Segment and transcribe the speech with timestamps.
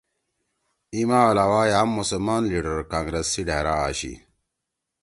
[0.93, 4.13] اِی ما علاوہ یام مسلمان لیِڈر کانگرس سی ڈھأرا آشی